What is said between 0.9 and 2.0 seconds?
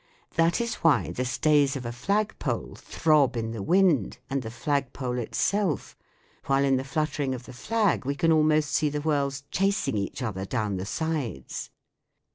the stays of a